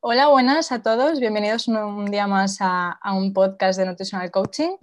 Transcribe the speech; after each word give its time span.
Hola, 0.00 0.28
buenas 0.28 0.72
a 0.72 0.82
todos. 0.82 1.20
Bienvenidos 1.20 1.68
un, 1.68 2.06
día 2.06 2.26
más 2.26 2.58
a, 2.60 2.98
un 3.14 3.32
podcast 3.32 3.78
de 3.78 3.86
Nutritional 3.86 4.30
Coaching. 4.30 4.76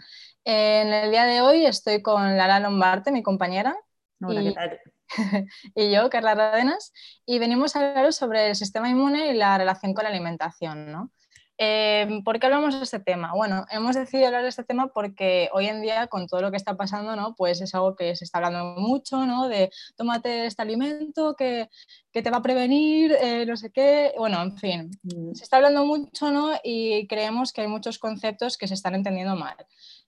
En 0.43 0.93
el 0.93 1.11
día 1.11 1.25
de 1.25 1.41
hoy 1.41 1.65
estoy 1.65 2.01
con 2.01 2.37
Lara 2.37 2.59
Lombarte, 2.59 3.11
mi 3.11 3.21
compañera. 3.21 3.77
Hola, 4.21 4.41
y, 4.41 4.45
¿qué 4.45 4.53
tal? 4.53 4.79
y 5.75 5.91
yo, 5.91 6.09
Carla 6.09 6.35
Radenas, 6.35 6.93
y 7.25 7.37
venimos 7.39 7.75
a 7.75 7.89
hablar 7.89 8.13
sobre 8.13 8.47
el 8.47 8.55
sistema 8.55 8.89
inmune 8.89 9.31
y 9.31 9.33
la 9.33 9.57
relación 9.57 9.93
con 9.93 10.03
la 10.03 10.09
alimentación. 10.09 10.91
¿no? 10.91 11.11
Em, 11.59 12.23
¿Por 12.23 12.39
qué 12.39 12.45
hablamos 12.45 12.75
de 12.75 12.83
este 12.83 12.99
tema? 12.99 13.33
Bueno, 13.33 13.65
hemos 13.71 13.95
decidido 13.95 14.27
hablar 14.27 14.43
de 14.43 14.49
este 14.49 14.63
tema 14.63 14.89
porque 14.93 15.49
hoy 15.53 15.65
en 15.65 15.81
día, 15.81 16.05
con 16.05 16.27
todo 16.27 16.41
lo 16.41 16.51
que 16.51 16.57
está 16.57 16.77
pasando, 16.77 17.15
¿no? 17.15 17.33
pues 17.35 17.61
es 17.61 17.73
algo 17.73 17.95
que 17.95 18.15
se 18.15 18.25
está 18.25 18.37
hablando 18.37 18.79
mucho, 18.79 19.25
¿no? 19.25 19.47
de 19.47 19.71
tómate 19.95 20.45
este 20.45 20.61
alimento 20.61 21.35
que, 21.35 21.67
que 22.11 22.21
te 22.21 22.29
va 22.29 22.37
a 22.37 22.41
prevenir, 22.43 23.11
eh, 23.19 23.45
no 23.47 23.57
sé 23.57 23.71
qué. 23.71 24.13
Bueno, 24.19 24.39
en 24.43 24.55
fin, 24.55 24.91
mm. 25.01 25.33
se 25.33 25.43
está 25.43 25.57
hablando 25.57 25.83
mucho 25.83 26.29
¿no? 26.29 26.51
y 26.63 27.07
creemos 27.07 27.51
que 27.51 27.61
hay 27.61 27.67
muchos 27.67 27.97
conceptos 27.97 28.55
que 28.55 28.67
se 28.67 28.75
están 28.75 28.93
entendiendo 28.93 29.35
mal. 29.35 29.55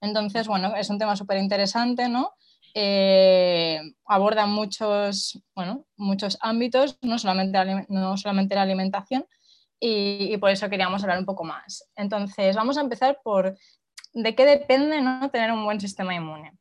Entonces, 0.00 0.46
bueno, 0.46 0.76
es 0.76 0.88
un 0.88 0.98
tema 0.98 1.16
súper 1.16 1.38
interesante, 1.38 2.08
¿no? 2.08 2.34
Eh, 2.74 3.80
aborda 4.06 4.46
muchos, 4.46 5.42
bueno, 5.56 5.84
muchos 5.96 6.38
ámbitos, 6.40 6.98
no 7.02 7.18
solamente, 7.18 7.58
no 7.88 8.16
solamente 8.16 8.54
la 8.54 8.62
alimentación, 8.62 9.26
y, 9.80 10.36
por 10.36 10.50
eso 10.50 10.68
queríamos 10.68 11.02
hablar 11.02 11.18
un 11.18 11.24
poco 11.24 11.42
más. 11.42 11.90
Entonces, 11.96 12.54
vamos 12.54 12.76
a 12.76 12.82
empezar 12.82 13.18
por 13.24 13.56
de 14.12 14.34
qué 14.34 14.44
depende 14.44 15.00
¿no? 15.00 15.30
tener 15.30 15.50
un 15.52 15.64
buen 15.64 15.80
sistema 15.80 16.14
inmune. 16.14 16.52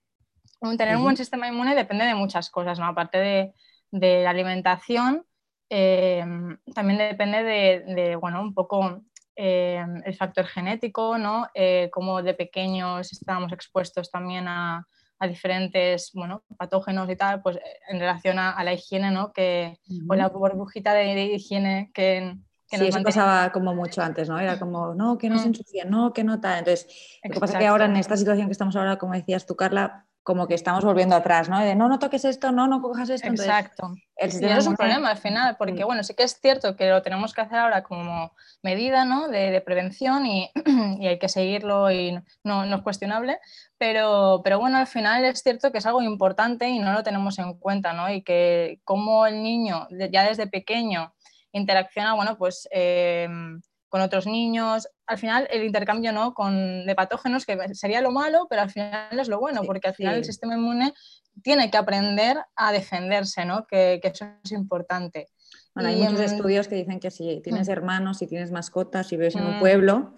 Tener 0.77 0.95
un 0.95 1.03
buen 1.03 1.17
sistema 1.17 1.47
inmune 1.47 1.75
depende 1.75 2.05
de 2.05 2.15
muchas 2.15 2.49
cosas, 2.49 2.79
¿no? 2.79 2.85
aparte 2.85 3.17
de, 3.17 3.53
de 3.91 4.23
la 4.23 4.29
alimentación, 4.29 5.25
eh, 5.69 6.25
también 6.73 6.97
depende 6.97 7.43
de, 7.43 8.15
bueno, 8.15 8.41
un 8.41 8.53
poco 8.53 9.03
eh, 9.35 9.83
el 10.03 10.15
factor 10.15 10.45
genético, 10.45 11.17
¿no? 11.17 11.47
Eh, 11.53 11.89
cómo 11.91 12.21
de 12.23 12.33
pequeños 12.33 13.11
estábamos 13.11 13.51
expuestos 13.51 14.09
también 14.09 14.47
a, 14.47 14.85
a, 15.19 15.27
diferentes 15.27 16.11
bueno, 16.13 16.43
patógenos 16.57 17.09
y 17.09 17.15
tal, 17.15 17.41
pues 17.41 17.59
en 17.87 17.99
relación 17.99 18.39
a, 18.39 18.61
la 18.63 18.73
higiene, 18.73 19.11
¿no? 19.11 19.31
Que, 19.31 19.77
o 20.09 20.15
la 20.15 20.29
burbujita 20.29 20.93
de, 20.93 21.13
de 21.13 21.25
higiene 21.25 21.91
que, 21.93 22.35
sí, 22.69 22.87
eso 22.87 23.01
pasaba 23.03 23.51
como 23.51 23.73
mucho 23.73 24.01
antes, 24.01 24.29
¿no? 24.29 24.39
Era 24.39 24.59
como, 24.59 24.93
no, 24.93 25.17
que 25.17 25.29
no 25.29 25.37
se 25.37 25.45
mm. 25.45 25.47
ensucia, 25.47 25.85
no, 25.85 26.13
que 26.13 26.23
no 26.23 26.39
tal. 26.39 26.59
Entonces, 26.59 26.87
lo 27.23 27.33
que 27.33 27.39
pasa 27.39 27.53
es 27.53 27.59
que 27.59 27.67
ahora 27.67 27.85
en 27.85 27.97
esta 27.97 28.17
situación 28.17 28.47
que 28.47 28.53
estamos 28.53 28.75
ahora, 28.75 28.97
como 28.97 29.13
decías 29.13 29.45
tú, 29.45 29.55
Carla, 29.55 30.05
como 30.29 30.47
que 30.47 30.53
estamos 30.53 30.83
volviendo 30.83 31.15
atrás, 31.15 31.49
¿no? 31.49 31.59
De 31.59 31.73
no, 31.73 31.87
no 31.87 31.97
toques 31.97 32.23
esto, 32.23 32.51
no, 32.51 32.67
no 32.67 32.81
cojas 32.81 33.09
esto. 33.09 33.27
Exacto. 33.27 33.95
el 34.15 34.31
sistema 34.31 34.57
es 34.57 34.67
un 34.67 34.75
problema 34.75 35.09
al 35.09 35.17
final, 35.17 35.55
porque 35.57 35.83
mm. 35.83 35.87
bueno, 35.87 36.03
sí 36.03 36.13
que 36.13 36.21
es 36.21 36.39
cierto 36.39 36.75
que 36.75 36.89
lo 36.89 37.01
tenemos 37.01 37.33
que 37.33 37.41
hacer 37.41 37.57
ahora 37.57 37.81
como 37.81 38.33
medida, 38.61 39.05
¿no? 39.05 39.27
De, 39.27 39.59
prevención 39.61 40.27
y, 40.27 40.51
y, 40.99 41.07
hay 41.07 41.17
que 41.17 41.29
seguirlo 41.29 41.89
y 41.89 42.11
no, 42.43 42.65
no 42.65 42.75
es 42.75 42.81
cuestionable, 42.83 43.39
pero, 43.79 44.41
pero, 44.43 44.59
bueno, 44.59 44.77
al 44.77 44.87
final 44.87 45.25
es 45.25 45.41
cierto 45.41 45.71
que 45.71 45.79
es 45.79 45.85
algo 45.85 46.01
importante 46.01 46.67
y 46.69 46.77
no 46.77 46.93
lo 46.93 47.01
tenemos 47.01 47.39
en 47.39 47.53
cuenta, 47.55 47.93
¿no? 47.93 48.11
Y 48.11 48.21
que 48.21 48.81
como 48.83 49.25
el 49.25 49.41
niño 49.41 49.87
ya 50.11 50.27
desde 50.27 50.45
pequeño 50.45 51.13
interacciona, 51.51 52.13
bueno, 52.13 52.37
pues 52.37 52.67
em, 52.71 53.61
con 53.89 54.01
otros 54.01 54.27
niños. 54.27 54.87
Al 55.07 55.17
final 55.17 55.47
el 55.51 55.63
intercambio 55.63 56.13
¿no? 56.13 56.33
con, 56.33 56.85
de 56.85 56.95
patógenos, 56.95 57.45
que 57.45 57.57
sería 57.73 58.01
lo 58.01 58.11
malo, 58.11 58.47
pero 58.49 58.61
al 58.61 58.69
final 58.69 59.19
es 59.19 59.27
lo 59.27 59.39
bueno, 59.39 59.63
porque 59.63 59.89
al 59.89 59.95
final 59.95 60.15
el 60.15 60.25
sistema 60.25 60.55
inmune 60.55 60.93
tiene 61.41 61.69
que 61.71 61.77
aprender 61.77 62.37
a 62.55 62.71
defenderse, 62.71 63.45
¿no? 63.45 63.65
que, 63.65 63.99
eso 64.03 64.25
es 64.43 64.51
importante. 64.51 65.27
Bueno, 65.73 65.89
hay 65.89 65.95
muchos 65.97 66.19
estudios 66.19 66.67
que 66.67 66.75
dicen 66.75 66.99
que 66.99 67.11
si 67.11 67.41
tienes 67.43 67.67
mm. 67.67 67.71
hermanos, 67.71 68.17
si 68.17 68.27
tienes 68.27 68.51
mascotas, 68.51 69.07
si 69.07 69.17
vives 69.17 69.35
en 69.35 69.45
un 69.45 69.57
mm. 69.57 69.59
pueblo, 69.59 70.15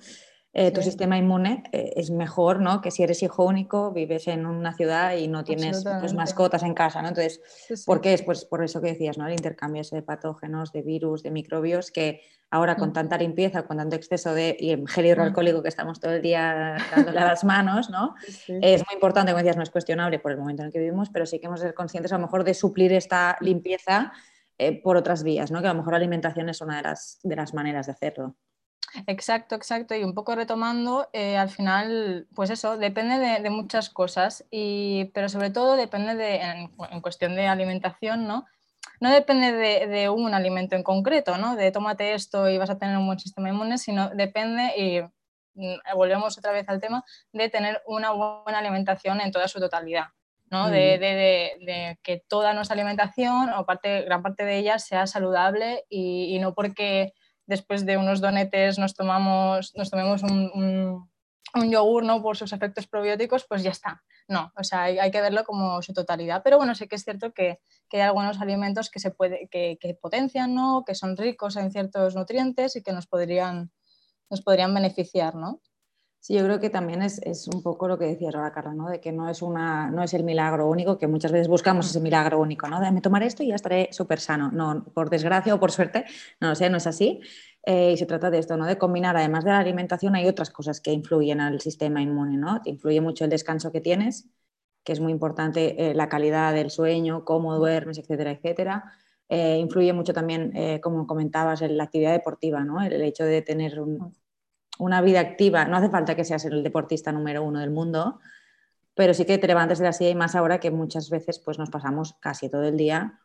eh, 0.53 0.71
tu 0.71 0.81
sistema 0.81 1.17
inmune 1.17 1.63
eh, 1.71 1.93
es 1.95 2.11
mejor 2.11 2.59
¿no? 2.59 2.81
que 2.81 2.91
si 2.91 3.03
eres 3.03 3.23
hijo 3.23 3.45
único, 3.45 3.91
vives 3.91 4.27
en 4.27 4.45
una 4.45 4.73
ciudad 4.73 5.15
y 5.15 5.29
no 5.29 5.45
tienes 5.45 5.85
pues, 6.01 6.13
mascotas 6.13 6.63
en 6.63 6.73
casa. 6.73 7.01
¿no? 7.01 7.07
Entonces, 7.07 7.41
¿por 7.85 8.01
qué 8.01 8.13
es? 8.13 8.21
Pues 8.21 8.43
por 8.43 8.61
eso 8.61 8.81
que 8.81 8.89
decías, 8.89 9.17
¿no? 9.17 9.25
el 9.27 9.33
intercambio 9.33 9.81
de 9.89 10.01
patógenos, 10.01 10.73
de 10.73 10.81
virus, 10.81 11.23
de 11.23 11.31
microbios, 11.31 11.89
que 11.89 12.21
ahora 12.49 12.75
con 12.75 12.91
tanta 12.91 13.17
limpieza, 13.17 13.63
con 13.63 13.77
tanto 13.77 13.95
exceso 13.95 14.33
de 14.33 14.57
y 14.59 14.75
gel 14.87 15.05
hidroalcohólico 15.05 15.63
que 15.63 15.69
estamos 15.69 16.01
todo 16.01 16.11
el 16.11 16.21
día 16.21 16.75
dándole 16.93 17.19
a 17.19 17.27
las 17.27 17.45
manos, 17.45 17.89
¿no? 17.89 18.15
es 18.27 18.83
muy 18.85 18.93
importante, 18.93 19.31
como 19.31 19.37
decías, 19.37 19.55
no 19.55 19.63
es 19.63 19.69
cuestionable 19.69 20.19
por 20.19 20.33
el 20.33 20.37
momento 20.37 20.63
en 20.63 20.67
el 20.67 20.73
que 20.73 20.79
vivimos, 20.79 21.09
pero 21.11 21.25
sí 21.25 21.39
que 21.39 21.45
hemos 21.45 21.61
de 21.61 21.67
ser 21.67 21.73
conscientes 21.73 22.11
a 22.11 22.17
lo 22.17 22.23
mejor 22.23 22.43
de 22.43 22.53
suplir 22.53 22.91
esta 22.91 23.37
limpieza 23.39 24.11
eh, 24.57 24.81
por 24.81 24.97
otras 24.97 25.23
vías, 25.23 25.49
¿no? 25.49 25.61
que 25.61 25.67
a 25.67 25.73
lo 25.73 25.79
mejor 25.79 25.93
la 25.93 25.97
alimentación 25.97 26.49
es 26.49 26.59
una 26.59 26.75
de 26.75 26.83
las, 26.83 27.19
de 27.23 27.37
las 27.37 27.53
maneras 27.53 27.85
de 27.85 27.93
hacerlo. 27.93 28.35
Exacto, 29.07 29.55
exacto. 29.55 29.95
Y 29.95 30.03
un 30.03 30.13
poco 30.13 30.35
retomando, 30.35 31.09
eh, 31.13 31.37
al 31.37 31.49
final, 31.49 32.27
pues 32.35 32.49
eso, 32.49 32.77
depende 32.77 33.17
de, 33.17 33.49
muchas 33.49 33.89
cosas, 33.89 34.45
y, 34.51 35.05
pero 35.13 35.29
sobre 35.29 35.49
todo 35.49 35.75
depende 35.75 36.15
de, 36.15 36.41
en, 36.41 37.01
cuestión 37.01 37.35
de 37.35 37.47
alimentación, 37.47 38.27
¿no? 38.27 38.45
No 38.99 39.11
depende 39.11 39.53
de, 39.53 40.09
un 40.09 40.33
alimento 40.33 40.75
en 40.75 40.83
concreto, 40.83 41.37
¿no? 41.37 41.55
De 41.55 41.71
tómate 41.71 42.13
esto 42.13 42.49
y 42.49 42.57
vas 42.57 42.69
a 42.69 42.77
tener 42.77 42.97
un 42.97 43.07
buen 43.07 43.19
sistema 43.19 43.49
inmune, 43.49 43.77
sino 43.77 44.09
depende, 44.09 44.73
y 44.77 45.01
mm, 45.59 45.95
volvemos 45.95 46.37
otra 46.37 46.51
vez 46.51 46.67
al 46.69 46.81
tema, 46.81 47.03
de 47.31 47.49
tener 47.49 47.81
una 47.85 48.11
buena 48.11 48.59
alimentación 48.59 49.21
en 49.21 49.31
toda 49.31 49.47
su 49.47 49.59
totalidad. 49.59 50.07
¿no? 50.49 50.69
De, 50.69 50.97
de, 50.99 51.97
que 52.03 52.21
toda 52.27 52.53
nuestra 52.53 52.73
alimentación 52.73 53.53
o 53.53 53.65
parte, 53.65 54.01
gran 54.01 54.21
parte 54.21 54.43
de 54.43 54.57
ella 54.57 54.79
sea 54.79 55.07
saludable 55.07 55.85
y, 55.89 56.35
y 56.35 56.39
no 56.39 56.53
porque 56.53 57.13
después 57.51 57.85
de 57.85 57.97
unos 57.97 58.21
donetes 58.21 58.79
nos, 58.79 58.95
tomamos, 58.95 59.73
nos 59.75 59.89
tomemos 59.89 60.23
un, 60.23 61.09
yogur 61.69 62.05
¿no? 62.05 62.21
por 62.21 62.37
sus 62.37 62.53
efectos 62.53 62.87
probióticos, 62.87 63.45
pues 63.47 63.61
ya 63.61 63.71
está. 63.71 64.03
No, 64.29 64.53
o 64.55 64.63
sea, 64.63 64.83
hay, 64.83 65.11
que 65.11 65.19
verlo 65.19 65.43
como 65.43 65.81
su 65.81 65.93
totalidad. 65.93 66.43
Pero 66.45 66.55
bueno, 66.57 66.73
sí 66.75 66.87
que 66.87 66.95
es 66.95 67.03
cierto 67.03 67.33
que, 67.33 67.59
que 67.89 67.97
hay 67.97 68.03
algunos 68.03 68.39
alimentos 68.39 68.89
que, 68.89 69.01
se 69.01 69.11
puede, 69.11 69.49
que, 69.49 69.77
que 69.81 69.93
potencian, 69.95 70.55
¿no? 70.55 70.83
que 70.85 70.95
son 70.95 71.17
ricos 71.17 71.57
en 71.57 71.71
ciertos 71.71 72.15
nutrientes 72.15 72.77
y 72.77 72.83
que 72.83 72.93
nos 72.93 73.05
podrían, 73.05 73.73
nos 74.29 74.41
podrían 74.41 74.73
beneficiar. 74.73 75.35
¿no? 75.35 75.59
Sí, 76.23 76.35
yo 76.35 76.43
creo 76.43 76.59
que 76.59 76.69
también 76.69 77.01
es, 77.01 77.19
es, 77.23 77.47
un 77.47 77.63
poco 77.63 77.87
lo 77.87 77.97
que 77.97 78.05
decías 78.05 78.35
ahora, 78.35 78.51
Carla, 78.51 78.75
¿no? 78.75 78.89
de 78.89 79.01
que 79.01 79.11
no 79.11 79.27
es, 79.27 79.41
una, 79.41 79.89
no 79.89 80.03
es 80.03 80.13
el 80.13 80.23
milagro 80.23 80.69
único, 80.69 80.99
que 80.99 81.07
muchas 81.07 81.31
veces 81.31 81.47
buscamos 81.47 81.89
ese 81.89 81.99
milagro 81.99 82.39
único, 82.39 82.67
¿no? 82.67 82.79
de 82.79 83.01
tomar 83.01 83.23
esto 83.23 83.41
y 83.41 83.47
ya 83.47 83.55
estaré 83.55 83.89
súper 83.91 84.19
sano. 84.19 84.51
No, 84.51 84.83
por 84.93 85.09
desgracia 85.09 85.55
o 85.55 85.59
por 85.59 85.71
suerte, 85.71 86.05
no 86.39 86.49
lo 86.49 86.55
sé, 86.55 86.69
no 86.69 86.77
es 86.77 86.85
así. 86.85 87.21
Eh, 87.65 87.93
y 87.93 87.97
se 87.97 88.05
trata 88.05 88.29
de 88.29 88.37
esto, 88.37 88.55
¿no? 88.55 88.67
de 88.67 88.77
combinar, 88.77 89.17
además 89.17 89.43
de 89.45 89.49
la 89.49 89.59
alimentación, 89.59 90.13
hay 90.15 90.27
otras 90.27 90.51
cosas 90.51 90.79
que 90.79 90.91
influyen 90.91 91.41
al 91.41 91.59
sistema 91.59 92.03
inmune. 92.03 92.37
¿no? 92.37 92.61
Te 92.61 92.69
influye 92.69 93.01
mucho 93.01 93.23
el 93.23 93.31
descanso 93.31 93.71
que 93.71 93.81
tienes, 93.81 94.29
que 94.83 94.93
es 94.93 94.99
muy 94.99 95.11
importante 95.11 95.89
eh, 95.89 95.95
la 95.95 96.07
calidad 96.07 96.53
del 96.53 96.69
sueño, 96.69 97.25
cómo 97.25 97.55
duermes, 97.57 97.97
etcétera, 97.97 98.31
etcétera. 98.31 98.93
Eh, 99.27 99.57
influye 99.57 99.93
mucho 99.93 100.13
también, 100.13 100.53
como 100.81 101.07
comentabas, 101.07 101.61
en 101.63 101.77
la 101.77 101.85
actividad 101.85 102.11
deportiva, 102.11 102.63
¿no? 102.63 102.81
el, 102.81 103.01
hecho 103.01 103.23
de 103.23 103.41
tener 103.41 103.79
un, 103.79 104.13
una 104.81 104.99
vida 105.01 105.19
activa, 105.19 105.65
no 105.65 105.77
hace 105.77 105.89
falta 105.89 106.15
que 106.15 106.25
seas 106.25 106.43
el 106.45 106.63
deportista 106.63 107.11
número 107.11 107.43
uno 107.43 107.59
del 107.59 107.69
mundo, 107.69 108.19
pero 108.95 109.13
sí 109.13 109.25
que 109.25 109.37
te 109.37 109.45
levantes 109.45 109.77
de 109.77 109.85
la 109.85 109.93
silla 109.93 110.09
y 110.09 110.15
más 110.15 110.35
ahora 110.35 110.59
que 110.59 110.71
muchas 110.71 111.11
veces 111.11 111.37
pues, 111.37 111.59
nos 111.59 111.69
pasamos 111.69 112.15
casi 112.19 112.49
todo 112.49 112.63
el 112.63 112.77
día 112.77 113.19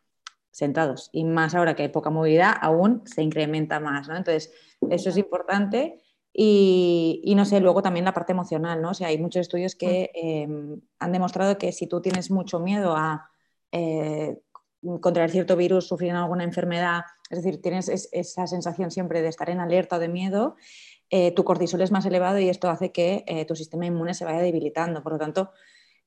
sentados 0.51 1.09
y 1.11 1.23
más 1.23 1.55
ahora 1.55 1.75
que 1.75 1.81
hay 1.83 1.89
poca 1.89 2.11
movilidad 2.11 2.53
aún 2.61 3.01
se 3.05 3.23
incrementa 3.23 3.79
más, 3.79 4.07
¿no? 4.07 4.15
Entonces, 4.15 4.53
eso 4.91 5.09
es 5.09 5.17
importante 5.17 5.99
y, 6.31 7.33
no 7.35 7.43
sé, 7.43 7.59
luego 7.59 7.81
también 7.81 8.05
la 8.05 8.13
parte 8.13 8.33
emocional, 8.33 8.79
¿no? 8.79 8.91
O 8.91 8.93
sea, 8.93 9.07
hay 9.07 9.17
muchos 9.17 9.41
estudios 9.41 9.75
que 9.75 10.11
em, 10.13 10.79
han 10.99 11.11
demostrado 11.11 11.57
que 11.57 11.71
si 11.71 11.87
tú 11.87 12.01
tienes 12.01 12.29
mucho 12.29 12.59
miedo 12.59 12.95
a 12.95 13.31
eh, 13.71 14.37
contraer 15.01 15.31
cierto 15.31 15.55
virus, 15.55 15.87
sufrir 15.87 16.11
alguna 16.11 16.43
enfermedad, 16.43 17.01
es 17.31 17.43
decir, 17.43 17.61
tienes 17.61 17.89
esa 17.89 18.45
sensación 18.45 18.91
siempre 18.91 19.23
de 19.23 19.29
estar 19.29 19.49
en 19.49 19.59
alerta 19.59 19.95
o 19.95 19.99
de 19.99 20.07
miedo, 20.07 20.55
eh, 21.09 21.31
tu 21.31 21.43
cortisol 21.43 21.81
es 21.81 21.91
más 21.91 22.05
elevado 22.05 22.39
y 22.39 22.49
esto 22.49 22.69
hace 22.69 22.91
que 22.91 23.23
eh, 23.27 23.45
tu 23.45 23.55
sistema 23.55 23.85
inmune 23.85 24.13
se 24.13 24.25
vaya 24.25 24.39
debilitando. 24.39 25.01
Por 25.03 25.13
lo 25.13 25.17
tanto, 25.17 25.51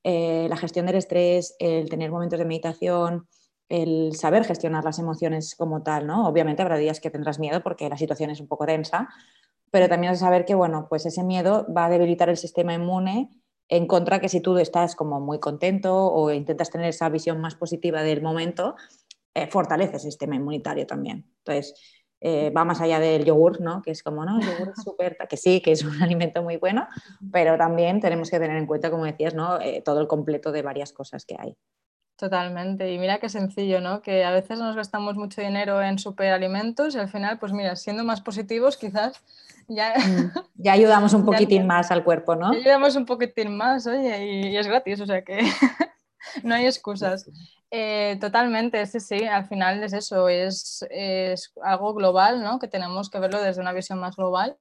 eh, 0.03 0.47
la 0.49 0.57
gestión 0.57 0.85
del 0.85 0.95
estrés, 0.95 1.55
el 1.59 1.89
tener 1.89 2.11
momentos 2.11 2.37
de 2.39 2.45
meditación, 2.45 3.27
el 3.69 4.15
saber 4.15 4.43
gestionar 4.43 4.83
las 4.83 4.99
emociones 4.99 5.55
como 5.55 5.81
tal, 5.81 6.05
¿no? 6.05 6.27
Obviamente 6.27 6.61
habrá 6.61 6.77
días 6.77 6.99
que 6.99 7.09
tendrás 7.09 7.39
miedo 7.39 7.63
porque 7.63 7.89
la 7.89 7.97
situación 7.97 8.29
es 8.29 8.41
un 8.41 8.47
poco 8.47 8.65
densa, 8.65 9.09
pero 9.71 9.87
también 9.87 10.13
es 10.13 10.19
saber 10.19 10.45
que, 10.45 10.55
bueno, 10.55 10.87
pues 10.89 11.05
ese 11.05 11.23
miedo 11.23 11.65
va 11.75 11.85
a 11.85 11.89
debilitar 11.89 12.29
el 12.29 12.37
sistema 12.37 12.73
inmune 12.73 13.29
en 13.69 13.87
contra 13.87 14.19
que 14.19 14.27
si 14.27 14.41
tú 14.41 14.57
estás 14.57 14.95
como 14.95 15.21
muy 15.21 15.39
contento 15.39 15.95
o 15.95 16.29
intentas 16.31 16.69
tener 16.69 16.89
esa 16.89 17.07
visión 17.07 17.39
más 17.39 17.55
positiva 17.55 18.03
del 18.03 18.21
momento, 18.21 18.75
fortalece 19.49 19.93
el 19.93 20.01
sistema 20.01 20.35
inmunitario 20.35 20.85
también. 20.85 21.25
Entonces, 21.37 22.00
eh, 22.21 22.51
va 22.55 22.63
más 22.63 22.79
allá 22.79 22.99
del 22.99 23.25
yogur, 23.25 23.59
¿no? 23.61 23.81
Que 23.81 23.91
es 23.91 24.03
como, 24.03 24.23
¿no? 24.23 24.39
El 24.39 24.45
yogur 24.45 24.73
es 24.77 24.83
súper, 24.83 25.17
que 25.27 25.37
sí, 25.37 25.59
que 25.59 25.71
es 25.71 25.83
un 25.83 26.01
alimento 26.01 26.43
muy 26.43 26.57
bueno, 26.57 26.87
pero 27.31 27.57
también 27.57 27.99
tenemos 27.99 28.29
que 28.29 28.39
tener 28.39 28.57
en 28.57 28.67
cuenta, 28.67 28.91
como 28.91 29.05
decías, 29.05 29.33
¿no? 29.33 29.59
Eh, 29.59 29.81
todo 29.83 29.99
el 29.99 30.07
completo 30.07 30.51
de 30.51 30.61
varias 30.61 30.93
cosas 30.93 31.25
que 31.25 31.35
hay. 31.37 31.57
Totalmente. 32.21 32.93
Y 32.93 32.99
mira 32.99 33.17
qué 33.17 33.29
sencillo, 33.29 33.81
¿no? 33.81 34.03
Que 34.03 34.23
a 34.23 34.29
veces 34.29 34.59
nos 34.59 34.75
gastamos 34.75 35.15
mucho 35.15 35.41
dinero 35.41 35.81
en 35.81 35.97
superalimentos 35.97 36.93
y 36.93 36.99
al 36.99 37.09
final, 37.09 37.39
pues 37.39 37.51
mira, 37.51 37.75
siendo 37.75 38.03
más 38.03 38.21
positivos, 38.21 38.77
quizás 38.77 39.19
ya, 39.67 39.95
mm, 39.97 40.31
ya 40.55 40.73
ayudamos 40.73 41.13
un 41.13 41.25
poquitín 41.25 41.65
más 41.65 41.89
al 41.89 42.03
cuerpo, 42.03 42.35
¿no? 42.35 42.51
ayudamos 42.51 42.95
un 42.95 43.07
poquitín 43.07 43.57
más, 43.57 43.87
oye, 43.87 44.51
y, 44.51 44.55
es 44.55 44.67
gratis, 44.67 45.01
o 45.01 45.07
sea 45.07 45.23
que 45.23 45.39
no 46.43 46.53
hay 46.53 46.67
excusas. 46.67 47.27
Eh, 47.73 48.17
totalmente, 48.19 48.85
sí, 48.85 48.99
sí, 48.99 49.23
al 49.23 49.45
final 49.47 49.81
es 49.81 49.93
eso, 49.93 50.27
es, 50.27 50.85
es 50.89 51.53
algo 51.63 51.93
global, 51.93 52.43
¿no? 52.43 52.59
Que 52.59 52.67
tenemos 52.67 53.09
que 53.09 53.19
verlo 53.19 53.41
desde 53.41 53.61
una 53.61 53.71
visión 53.71 53.97
más 53.97 54.17
global 54.17 54.57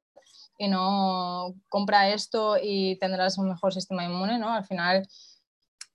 y 0.56 0.68
no 0.68 1.54
compra 1.68 2.10
esto 2.10 2.56
y 2.62 2.96
tendrás 2.98 3.36
un 3.38 3.48
mejor 3.48 3.74
sistema 3.74 4.04
inmune, 4.04 4.38
¿no? 4.38 4.52
Al 4.52 4.64
final 4.64 5.08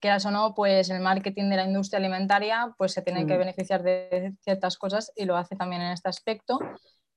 quieras 0.01 0.25
o 0.25 0.31
no, 0.31 0.53
pues 0.53 0.89
el 0.89 1.00
marketing 1.00 1.50
de 1.50 1.56
la 1.56 1.65
industria 1.65 2.00
alimentaria 2.00 2.75
pues 2.77 2.91
se 2.91 3.01
tiene 3.01 3.25
que 3.25 3.35
mm. 3.35 3.39
beneficiar 3.39 3.81
de 3.81 4.33
ciertas 4.41 4.77
cosas 4.77 5.12
y 5.15 5.25
lo 5.25 5.38
hace 5.38 5.56
también 5.56 5.83
en 5.83 5.94
este 5.94 6.09
aspecto. 6.09 6.59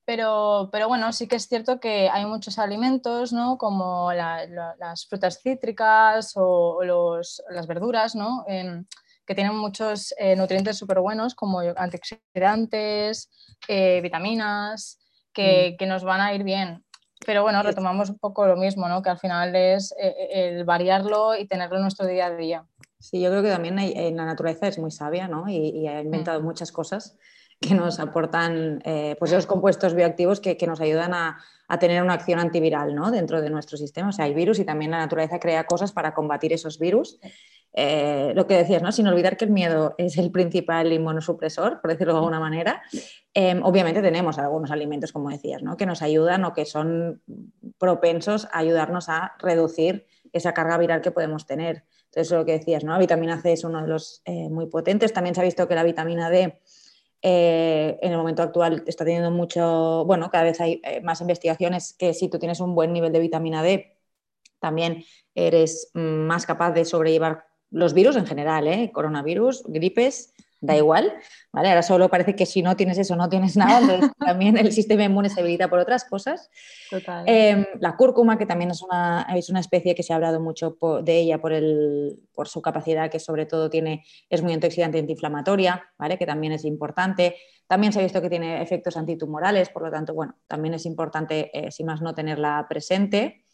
Pero, 0.04 0.70
pero 0.72 0.88
bueno, 0.88 1.12
sí 1.12 1.26
que 1.26 1.36
es 1.36 1.48
cierto 1.48 1.80
que 1.80 2.08
hay 2.08 2.24
muchos 2.24 2.58
alimentos, 2.58 3.32
¿no? 3.32 3.58
Como 3.58 4.12
las 4.12 5.06
frutas 5.06 5.40
cítricas 5.42 6.32
o, 6.36 6.82
los, 6.82 7.42
las 7.50 7.66
verduras, 7.66 8.14
¿no? 8.14 8.44
Que 9.28 9.34
tienen 9.34 9.54
muchos 9.54 10.14
eh, 10.16 10.34
nutrientes 10.36 10.78
súper 10.78 11.00
buenos 11.00 11.34
como 11.34 11.60
antioxidantes, 11.60 13.30
eh, 13.69 14.00
vitaminas, 14.00 14.98
que, 15.34 15.72
mm. 15.72 15.76
que, 15.76 15.86
nos 15.86 16.02
van 16.02 16.22
a 16.22 16.32
ir 16.32 16.44
bien. 16.44 16.82
Pero 17.26 17.42
bueno, 17.42 17.62
retomamos 17.62 18.08
un 18.08 18.19
poco 18.19 18.46
lo 18.46 18.56
mismo, 18.56 18.88
¿no? 18.88 19.02
Que 19.02 19.10
al 19.10 19.19
final 19.19 19.54
es 19.54 19.94
eh, 20.00 20.28
el 20.32 20.64
variarlo 20.64 21.36
y 21.36 21.46
tenerlo 21.46 21.76
en 21.76 21.82
nuestro 21.82 22.06
día 22.06 22.26
a 22.26 22.36
día. 22.36 22.64
Sí, 22.98 23.20
yo 23.20 23.28
creo 23.28 23.42
que 23.42 23.50
también 23.50 23.78
en 23.78 24.16
la 24.16 24.25
naturaleza 24.25 24.66
es 24.66 24.78
muy 24.78 24.90
sabia, 24.90 25.28
¿no? 25.28 25.46
Y, 25.46 25.86
ha 25.86 26.00
inventado 26.00 26.40
mm. 26.40 26.44
muchas 26.44 26.72
cosas 26.72 27.19
que 27.60 27.74
nos 27.74 28.00
aportan 28.00 28.81
eh, 28.84 29.14
pues 29.19 29.32
esos 29.32 29.46
compuestos 29.46 29.92
bioactivos 29.92 30.40
que, 30.40 30.56
que 30.56 30.66
nos 30.66 30.81
ayudan 30.81 31.12
a, 31.12 31.38
a, 31.66 31.78
tener 31.78 32.02
una 32.02 32.14
acción 32.14 32.38
antiviral 32.38 32.94
¿no? 32.94 33.10
dentro 33.10 33.42
de 33.42 33.50
nuestro 33.50 33.76
sistema. 33.76 34.08
O 34.08 34.12
sea, 34.12 34.26
hay 34.26 34.32
virus 34.32 34.58
y 34.60 34.64
también 34.64 34.92
la 34.92 34.98
naturaleza 34.98 35.40
crea 35.40 35.64
cosas 35.64 35.92
para 35.92 36.14
combatir 36.14 36.52
esos 36.52 36.78
virus. 36.78 37.19
Eh, 37.80 38.32
lo 38.34 38.48
que 38.48 38.56
decías, 38.56 38.82
¿no? 38.82 38.90
sin 38.90 39.06
olvidar 39.06 39.36
que 39.36 39.44
el 39.44 39.52
miedo 39.52 39.94
es 39.98 40.19
el 40.19 40.32
principal 40.32 40.92
inmunosupresor, 40.92 41.80
por 41.80 41.92
decirlo 41.92 42.12
de 42.12 42.19
alguna 42.19 42.40
manera. 42.40 42.82
Em, 43.32 43.62
obviamente 43.62 44.02
tenemos 44.02 44.36
algunos 44.40 44.72
alimentos, 44.72 45.12
como 45.12 45.30
decías, 45.30 45.62
¿no? 45.62 45.76
que 45.76 45.86
nos 45.86 46.02
ayudan 46.02 46.44
o 46.44 46.52
que 46.52 46.64
son 46.64 47.22
propensos 47.78 48.46
a 48.46 48.58
ayudarnos 48.58 49.08
a 49.08 49.36
reducir 49.38 50.08
esa 50.32 50.54
carga 50.54 50.76
viral 50.76 51.02
que 51.02 51.12
podemos 51.12 51.46
tener. 51.46 51.84
Entonces, 52.06 52.36
lo 52.36 52.44
que 52.44 52.58
decías, 52.58 52.82
¿no? 52.82 52.90
La 52.90 52.98
vitamina 52.98 53.40
C 53.40 53.52
es 53.52 53.62
uno 53.62 53.81
de 53.81 53.86
los 53.86 54.22
eh, 54.24 54.48
muy 54.48 54.66
potentes. 54.66 55.12
También 55.12 55.36
se 55.36 55.40
ha 55.42 55.44
visto 55.44 55.69
que 55.69 55.76
la 55.76 55.84
vitamina 55.84 56.31
D 56.31 56.60
eh, 57.22 57.96
en 58.02 58.10
el 58.10 58.19
momento 58.19 58.42
actual 58.42 58.82
está 58.88 59.04
teniendo 59.04 59.31
mucho, 59.31 60.04
bueno, 60.04 60.31
cada 60.32 60.42
vez 60.42 60.60
hay 60.60 60.82
más 61.04 61.20
investigaciones 61.20 61.94
que 61.96 62.12
si 62.12 62.28
tú 62.28 62.40
tienes 62.40 62.58
un 62.58 62.74
buen 62.74 62.92
nivel 62.92 63.12
de 63.12 63.20
vitamina 63.20 63.62
D, 63.62 63.96
también 64.58 65.04
eres 65.36 65.92
mm, 65.94 66.00
más 66.00 66.44
capaz 66.44 66.72
de 66.72 66.84
sobrellevar 66.84 67.47
los 67.70 67.94
virus 67.94 68.17
en 68.17 68.26
general, 68.26 68.67
¿eh? 68.67 68.91
coronavirus, 68.93 69.65
gripes, 69.67 70.32
da 70.61 70.76
igual, 70.76 71.12
¿vale? 71.53 71.69
Ahora 71.69 71.82
solo 71.82 72.09
parece 72.09 72.35
que 72.35 72.44
si 72.44 72.62
no 72.62 72.76
tienes 72.76 72.99
eso 72.99 73.15
no 73.15 73.29
tienes 73.29 73.56
nada, 73.56 73.81
entonces 73.81 74.11
también 74.19 74.56
el 74.56 74.73
sistema 74.73 75.05
inmune 75.05 75.31
se 75.31 75.41
habilita 75.41 75.69
por 75.69 75.79
otras 75.79 76.05
cosas. 76.05 76.50
Em, 77.26 77.65
la 77.81 77.97
cúrcuma, 77.97 78.38
que 78.38 78.47
también 78.47 78.70
es 78.70 78.82
una, 78.82 79.26
es 79.37 79.49
una 79.50 79.61
especie 79.61 79.94
que 79.94 80.03
se 80.03 80.12
ha 80.12 80.17
hablado 80.17 80.41
mucho 80.41 80.76
de 81.03 81.19
ella 81.19 81.38
por, 81.41 81.53
el, 81.53 82.19
por 82.35 82.49
su 82.49 82.61
capacidad, 82.61 83.11
que 83.11 83.20
sobre 83.20 83.47
todo 83.47 83.70
tiene, 83.70 84.05
es 84.29 84.43
muy 84.43 84.53
antioxidante 84.53 84.99
antiinflamatoria, 84.99 85.85
¿vale? 85.99 86.19
Que 86.19 86.26
también 86.26 86.53
es 86.53 86.65
importante. 86.65 87.37
También 87.67 87.93
se 87.93 88.00
ha 88.00 88.03
visto 88.03 88.20
que 88.20 88.31
tiene 88.31 88.62
efectos 88.62 88.97
antitumorales, 88.97 89.69
por 89.69 89.82
lo 89.82 89.91
tanto, 89.91 90.15
bueno, 90.15 90.37
también 90.47 90.75
es 90.75 90.87
importante, 90.87 91.50
eh, 91.53 91.70
si 91.70 91.85
más 91.85 92.00
no, 92.00 92.15
tenerla 92.15 92.67
presente. 92.69 93.44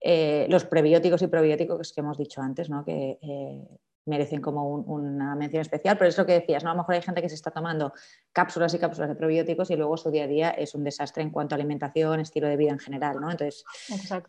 Eh, 0.00 0.46
los 0.48 0.64
prebióticos 0.64 1.22
y 1.22 1.26
probióticos 1.26 1.92
que 1.92 2.00
hemos 2.00 2.18
dicho 2.18 2.40
antes, 2.40 2.70
¿no? 2.70 2.84
que 2.84 3.18
eh, 3.20 3.68
merecen 4.06 4.40
como 4.40 4.68
una 4.68 5.34
mención 5.34 5.60
especial, 5.60 5.98
pero 5.98 6.08
es 6.08 6.16
lo 6.16 6.24
que 6.24 6.32
decías, 6.32 6.64
¿no? 6.64 6.70
a 6.70 6.74
lo 6.74 6.78
mejor 6.78 6.94
hay 6.94 7.02
gente 7.02 7.20
que 7.20 7.28
se 7.28 7.34
está 7.34 7.50
tomando 7.50 7.92
cápsulas 8.32 8.72
y 8.74 8.78
cápsulas 8.78 9.10
de 9.10 9.16
probióticos 9.16 9.70
y 9.70 9.76
luego 9.76 9.96
su 9.96 10.10
día 10.10 10.24
a 10.24 10.26
día 10.26 10.50
es 10.50 10.74
un 10.74 10.84
desastre 10.84 11.22
en 11.22 11.30
cuanto 11.30 11.54
a 11.54 11.56
alimentación, 11.56 12.20
estilo 12.20 12.48
de 12.48 12.56
vida 12.56 12.70
en 12.70 12.78
general, 12.78 13.20
¿no? 13.20 13.30
Entonces 13.30 13.64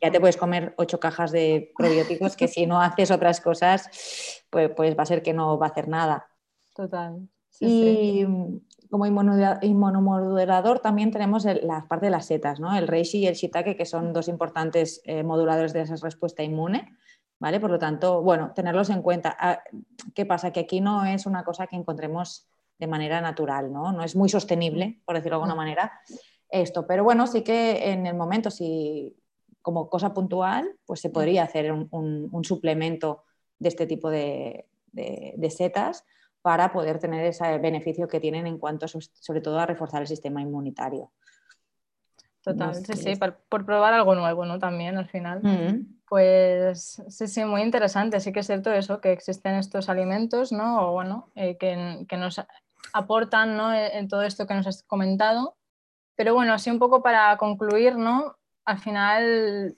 ya 0.02 0.12
te 0.12 0.20
puedes 0.20 0.38
comer 0.38 0.74
ocho 0.78 1.00
cajas 1.00 1.32
de 1.32 1.72
probióticos 1.78 2.36
que 2.36 2.48
si 2.48 2.66
no 2.66 2.82
haces 2.82 3.12
otras 3.12 3.40
cosas, 3.40 3.90
pues, 4.50 4.72
pues 4.76 4.98
va 4.98 5.04
a 5.04 5.06
ser 5.06 5.22
que 5.22 5.34
no 5.34 5.58
va 5.58 5.68
a 5.68 5.70
hacer 5.70 5.88
nada. 5.88 6.28
Total. 6.76 7.28
y 7.60 8.26
como 8.90 9.06
inmunomodulador 9.06 10.80
también 10.80 11.12
tenemos 11.12 11.46
la 11.46 11.86
parte 11.88 12.08
de 12.08 12.12
las 12.12 12.26
setas, 12.26 12.60
¿no? 12.60 12.76
el 12.76 12.88
reishi 12.88 13.20
y 13.20 13.28
el 13.28 13.36
shiitake, 13.36 13.78
que 13.78 13.86
son 13.86 14.14
dos 14.14 14.28
importantes 14.28 15.02
eh, 15.06 15.24
moduladores 15.24 15.74
de 15.74 15.82
esa 15.82 15.96
respuesta 15.98 16.44
inmune. 16.44 16.96
¿Vale? 17.42 17.62
Por 17.62 17.72
lo 17.72 17.80
tanto, 17.80 18.22
bueno, 18.22 18.52
tenerlos 18.54 18.90
en 18.90 19.02
cuenta. 19.02 19.34
Ah, 19.40 19.64
¿Qué 20.14 20.26
pasa? 20.26 20.52
Que 20.52 20.60
aquí 20.60 20.82
no 20.82 21.06
es 21.06 21.26
una 21.26 21.46
cosa 21.46 21.68
que 21.68 21.78
encontremos 21.78 22.50
de 22.78 22.86
manera 22.86 23.22
natural, 23.22 23.72
¿no? 23.72 23.94
No 23.94 24.04
es 24.04 24.14
muy 24.14 24.28
sostenible, 24.28 25.02
por 25.06 25.16
decirlo 25.16 25.38
de 25.38 25.44
alguna 25.44 25.56
manera, 25.56 26.02
esto. 26.50 26.86
Pero 26.86 27.06
bueno, 27.06 27.28
sí 27.28 27.42
que 27.42 27.94
en 27.94 28.08
el 28.08 28.16
momento, 28.16 28.52
si 28.52 29.16
como 29.62 29.90
cosa 29.90 30.14
puntual, 30.14 30.70
pues 30.86 31.00
se 31.00 31.10
podría 31.10 31.44
hacer 31.44 31.72
un, 31.72 32.44
suplemento 32.44 33.24
de 33.58 33.70
este 33.70 33.88
tipo 33.88 34.10
de 34.10 34.66
setas 35.50 36.04
para 36.50 36.72
poder 36.72 36.98
tener 36.98 37.24
ese 37.26 37.60
beneficio 37.60 38.08
que 38.08 38.20
tienen 38.20 38.48
en 38.48 38.58
cuanto 38.58 38.88
sobre 38.88 39.40
todo 39.40 39.60
a 39.60 39.68
reforzar 39.68 40.02
el 40.02 40.08
sistema 40.08 40.42
inmunitario. 40.42 41.12
Total, 42.42 42.74
sí, 42.74 42.94
sí, 42.94 43.14
por, 43.18 43.66
probar 43.68 43.94
algo 43.94 44.16
nuevo, 44.16 44.48
¿no? 44.48 44.58
También 44.58 44.98
al 44.98 45.08
final. 45.08 45.42
Mm. 45.44 46.00
Pues 46.08 47.04
sí, 47.08 47.28
sí, 47.28 47.46
muy 47.46 47.62
interesante. 47.62 48.20
Sí 48.20 48.34
que 48.34 48.40
es 48.40 48.48
cierto 48.48 48.72
eso, 48.72 49.00
que 49.00 49.12
existen 49.12 49.58
estos 49.58 49.90
alimentos, 49.90 50.52
¿no? 50.52 50.88
O 50.88 50.94
bueno, 50.94 51.30
eh, 51.36 51.56
que, 51.60 52.04
que, 52.10 52.18
nos 52.18 52.42
aportan, 52.94 53.56
¿no? 53.56 53.72
E, 53.72 54.00
en 54.00 54.08
todo 54.08 54.24
esto 54.24 54.48
que 54.48 54.56
nos 54.56 54.66
has 54.66 54.82
comentado. 54.82 55.56
Pero 56.16 56.34
bueno, 56.34 56.54
así 56.54 56.72
un 56.72 56.80
poco 56.80 57.04
para 57.04 57.38
concluir, 57.38 57.96
¿no? 57.96 58.38
Al 58.66 58.80
final 58.80 59.76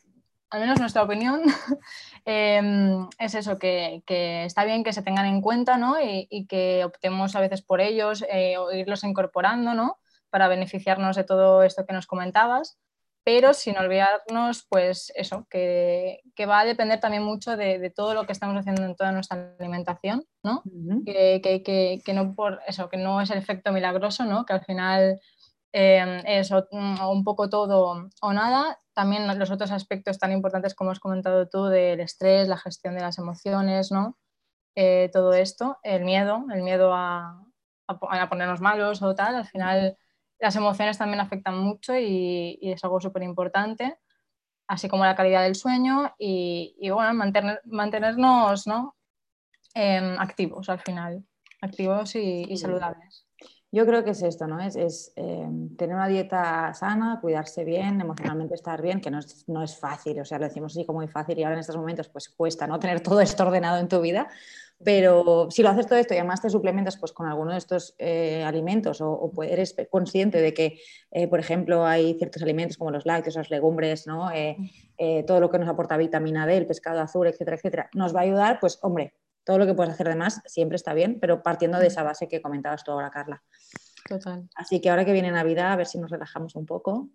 al 0.52 0.60
menos 0.60 0.80
nuestra 0.80 1.04
opinión, 1.04 1.42
em, 2.26 3.08
es 3.18 3.36
eso, 3.36 3.58
que, 3.58 4.04
está 4.46 4.66
bien 4.66 4.84
que 4.84 4.94
se 4.94 5.02
tengan 5.02 5.26
en 5.26 5.42
cuenta 5.42 5.78
¿no? 5.78 5.96
y, 6.02 6.46
que 6.48 6.84
optemos 6.84 7.36
a 7.36 7.40
veces 7.40 7.62
por 7.62 7.80
ellos 7.80 8.24
eh, 8.30 8.58
o 8.58 8.72
irlos 8.72 9.04
incorporando 9.06 9.74
¿no? 9.74 9.98
para 10.30 10.50
beneficiarnos 10.50 11.16
de 11.16 11.24
todo 11.24 11.64
esto 11.64 11.86
que 11.86 11.94
nos 11.94 12.06
comentabas, 12.06 12.78
pero 13.24 13.54
sin 13.54 13.78
olvidarnos, 13.78 14.66
pues 14.68 15.14
eso, 15.16 15.48
que, 15.50 16.22
va 16.50 16.60
a 16.60 16.66
depender 16.66 17.00
también 17.00 17.24
mucho 17.24 17.56
de, 17.56 17.90
todo 17.96 18.14
lo 18.14 18.26
que 18.26 18.34
estamos 18.34 18.58
haciendo 18.58 18.84
en 18.84 18.96
toda 18.96 19.14
nuestra 19.14 19.56
alimentación, 19.58 20.26
¿no? 20.44 20.64
que, 21.06 22.02
no 22.14 22.36
por 22.36 22.60
eso, 22.68 22.90
que 22.90 22.98
no 22.98 23.22
es 23.22 23.30
el 23.30 23.38
efecto 23.38 23.72
milagroso, 23.72 24.26
¿no? 24.26 24.46
que 24.46 24.54
al 24.54 24.66
final 24.66 25.22
eh, 25.74 26.22
es 26.26 26.52
un 26.72 27.24
poco 27.24 27.50
todo 27.50 28.10
o 28.22 28.34
nada. 28.34 28.80
También 28.94 29.28
los 29.40 29.52
otros 29.52 29.72
aspectos 29.72 30.20
tan 30.20 30.32
importantes 30.32 30.76
como 30.76 30.92
has 30.92 31.00
comentado 31.00 31.48
tú 31.48 31.66
del 31.66 32.00
estrés, 32.02 32.48
la 32.48 32.58
gestión 32.58 32.96
de 32.96 33.02
las 33.02 33.18
emociones, 33.18 33.92
¿no? 33.92 34.18
Eh, 34.76 35.10
todo 35.14 35.34
esto, 35.34 35.78
el 35.84 36.04
miedo, 36.04 36.46
el 36.54 36.64
miedo 36.64 36.94
a, 36.94 37.46
a, 37.88 38.30
ponernos 38.30 38.62
malos 38.62 39.02
o 39.02 39.16
tal, 39.16 39.36
al 39.36 39.46
final 39.46 39.98
las 40.40 40.56
emociones 40.56 40.98
también 40.98 41.20
afectan 41.20 41.58
mucho 41.58 41.96
y, 41.98 42.58
es 42.62 42.84
algo 42.84 43.02
súper 43.02 43.24
importante, 43.24 43.98
así 44.68 44.88
como 44.88 45.06
la 45.06 45.16
calidad 45.16 45.44
del 45.44 45.56
sueño 45.56 46.14
y, 46.18 46.90
bueno, 46.90 47.14
mantener, 47.14 47.62
mantenernos 47.66 48.66
¿no? 48.66 48.96
Em, 49.74 50.18
activos 50.20 50.70
al 50.70 50.80
final, 50.80 51.26
activos 51.62 52.16
y 52.16 52.58
saludables. 52.58 53.26
Yo 53.74 53.86
creo 53.86 54.04
que 54.04 54.10
es 54.10 54.22
esto, 54.22 54.48
¿no? 54.48 54.60
Es, 54.60 55.14
eh, 55.16 55.48
tener 55.78 55.96
una 55.96 56.10
dieta 56.10 56.74
sana, 56.74 57.20
cuidarse 57.22 57.64
bien, 57.64 58.02
emocionalmente 58.02 58.54
estar 58.54 58.82
bien, 58.82 59.00
que 59.00 59.10
no 59.10 59.20
es, 59.20 59.48
no 59.48 59.64
es, 59.64 59.78
fácil, 59.78 60.20
o 60.20 60.26
sea, 60.26 60.40
lo 60.40 60.46
decimos 60.46 60.74
así 60.74 60.86
como 60.86 61.00
muy 61.00 61.08
fácil 61.08 61.40
y 61.40 61.44
ahora 61.44 61.54
en 61.56 61.62
estos 61.62 61.78
momentos 61.78 62.10
pues 62.10 62.28
cuesta, 62.28 62.68
¿no? 62.68 62.80
Tener 62.80 63.00
todo 63.00 63.22
esto 63.22 63.44
ordenado 63.44 63.78
en 63.80 63.88
tu 63.88 64.02
vida, 64.02 64.28
pero 64.84 65.48
si 65.50 65.64
lo 65.64 65.70
haces 65.70 65.88
todo 65.88 66.00
esto 66.00 66.14
y 66.14 66.18
además 66.18 66.42
te 66.42 66.50
suplementas 66.50 66.98
pues 66.98 67.14
con 67.14 67.28
alguno 67.28 67.54
de 67.54 67.60
estos 67.60 67.96
eh, 67.98 68.44
alimentos 68.44 69.00
o, 69.00 69.32
eres 69.42 69.74
consciente 69.90 70.42
de 70.42 70.54
que, 70.54 70.82
eh, 71.12 71.30
por 71.30 71.40
ejemplo, 71.40 71.86
hay 71.86 72.16
ciertos 72.16 72.44
alimentos 72.44 72.76
como 72.76 72.92
los 72.92 73.06
lácteos, 73.06 73.38
las 73.38 73.50
legumbres, 73.50 74.06
¿no? 74.06 74.30
todo 75.26 75.40
lo 75.40 75.50
que 75.50 75.60
nos 75.60 75.70
aporta 75.70 75.96
vitamina 75.96 76.46
D, 76.46 76.58
el 76.58 76.68
pescado 76.68 77.00
azul, 77.00 77.26
etcétera, 77.26 77.56
etcétera, 77.56 77.90
nos 77.94 78.14
va 78.14 78.20
a 78.20 78.24
ayudar, 78.24 78.60
pues 78.60 78.80
hombre, 78.82 79.14
todo 79.44 79.58
lo 79.58 79.66
que 79.66 79.74
puedes 79.74 79.94
hacer 79.94 80.08
de 80.08 80.16
más 80.16 80.42
siempre 80.46 80.76
está 80.76 80.94
bien, 80.94 81.20
pero 81.20 81.42
partiendo 81.42 81.80
de 81.80 81.88
esa 81.88 82.04
base 82.04 82.28
que 82.28 82.42
comentabas 82.42 82.84
tú 82.84 82.92
ahora, 82.92 83.10
Carla. 83.10 83.42
Total. 84.08 84.50
Así 84.56 84.82
que 84.82 84.90
ahora 84.90 85.06
que 85.06 85.14
viene 85.14 85.32
Navidad, 85.32 85.72
a 85.72 85.76
ver 85.76 85.88
si 85.88 86.00
nos 86.00 86.10
relajamos 86.10 86.56
un 86.56 86.66
poco. 86.66 87.10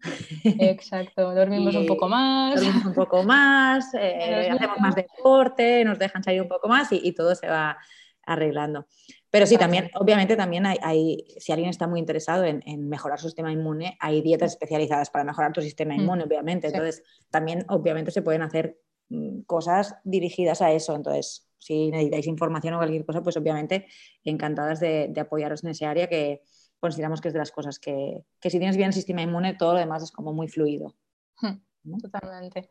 Exacto, 0.45 1.35
dormimos 1.35 1.75
un 1.75 1.87
poco 1.87 2.09
más. 2.09 2.55
Dormimos 2.55 2.85
un 2.87 2.95
poco 2.95 3.23
más, 3.23 3.93
eh, 3.95 4.51
hacemos 4.53 4.79
más 4.79 4.95
deporte, 4.95 5.85
nos 5.85 5.99
dejan 5.99 6.23
salir 6.23 6.43
un 6.43 6.49
poco 6.49 6.69
más 6.69 6.89
y, 6.91 7.13
todo 7.13 7.35
se 7.35 7.49
va 7.49 7.77
arreglando. 8.25 8.87
Pero 9.31 9.47
sí, 9.47 9.57
también, 9.59 9.91
obviamente 9.95 10.37
también 10.37 10.65
hay, 10.67 11.25
si 11.39 11.53
alguien 11.53 11.71
está 11.71 11.87
muy 11.87 12.01
interesado 12.01 12.45
en, 12.45 12.89
mejorar 12.89 13.21
su 13.21 13.27
sistema 13.27 13.53
inmune, 13.53 13.97
hay 14.01 14.23
dietas 14.23 14.53
especializadas 14.53 15.11
para 15.11 15.25
mejorar 15.25 15.53
tu 15.53 15.61
sistema 15.61 15.95
mm. 15.95 16.01
inmune, 16.01 16.25
obviamente. 16.25 16.69
Entonces, 16.69 17.03
también, 17.31 17.65
obviamente, 17.69 18.11
se 18.11 18.23
pueden 18.23 18.43
hacer 18.43 18.79
mm, 19.11 19.41
cosas 19.43 19.97
dirigidas 20.05 20.63
a 20.63 20.73
eso. 20.73 20.95
Entonces, 20.95 21.46
si 21.59 21.91
necesitáis 21.91 22.27
información 22.27 22.75
o 22.75 22.79
cualquier 22.79 23.05
cosa, 23.05 23.23
pues 23.23 23.37
obviamente 23.37 23.87
encantadas 24.25 24.81
de, 24.81 25.13
apoyaros 25.19 25.65
en 25.65 25.71
ese 25.71 25.87
área 25.87 26.09
que 26.09 26.43
consideramos 26.81 27.21
que 27.21 27.29
es 27.29 27.35
de 27.35 27.41
las 27.41 27.53
cosas 27.53 27.79
que, 27.79 28.25
que 28.41 28.51
si 28.51 28.59
tienes 28.59 28.77
bien 28.77 28.89
el 28.89 28.95
sistema 28.95 29.23
inmune, 29.23 29.55
todo 29.55 29.75
lo 29.75 29.79
demás 29.79 30.03
es 30.03 30.13
como 30.13 30.33
muy 30.33 30.49
fluido. 30.49 30.95
Hmm, 31.41 31.99
totalmente. 32.01 32.71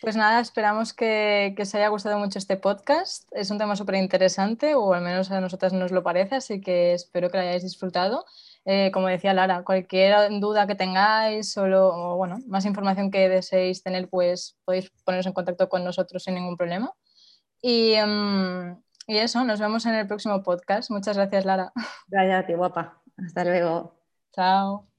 Pues 0.00 0.16
nada, 0.16 0.40
esperamos 0.40 0.92
que, 0.92 1.52
que, 1.56 1.62
os 1.62 1.74
haya 1.74 1.88
gustado 1.88 2.18
mucho 2.18 2.38
este 2.38 2.56
podcast. 2.56 3.28
Es 3.32 3.50
un 3.50 3.58
tema 3.58 3.76
súper 3.76 3.96
interesante, 3.96 4.74
o 4.74 4.94
al 4.94 5.02
menos 5.02 5.30
a 5.30 5.40
nosotras 5.40 5.72
nos 5.72 5.90
lo 5.90 6.02
parece, 6.02 6.36
así 6.36 6.60
que 6.60 6.94
espero 6.94 7.30
que 7.30 7.36
lo 7.36 7.42
hayáis 7.42 7.62
disfrutado. 7.62 8.24
Eh, 8.64 8.90
como 8.92 9.08
decía 9.08 9.32
Lara, 9.32 9.64
cualquier 9.64 10.14
duda 10.38 10.66
que 10.66 10.74
tengáis 10.74 11.56
o, 11.56 12.16
bueno, 12.16 12.38
más 12.46 12.66
información 12.66 13.10
que 13.10 13.28
deseéis 13.28 13.82
tener, 13.82 14.08
pues 14.08 14.58
podéis 14.64 14.90
poneros 15.04 15.26
en 15.26 15.32
contacto 15.32 15.68
con 15.68 15.84
nosotros 15.84 16.22
sin 16.22 16.34
ningún 16.34 16.56
problema. 16.56 16.92
Y, 17.62 17.92
em, 17.92 18.76
y 19.06 19.18
eso, 19.18 19.44
nos 19.44 19.60
vemos 19.60 19.86
en 19.86 19.94
el 19.94 20.06
próximo 20.06 20.42
podcast. 20.42 20.90
Muchas 20.90 21.16
gracias, 21.16 21.44
Lara. 21.44 21.72
Gracias 22.08 22.44
a 22.44 22.46
ti, 22.46 22.54
guapa. 22.54 23.02
Hasta 23.16 23.44
luego. 23.44 23.94
Chao. 24.32 24.89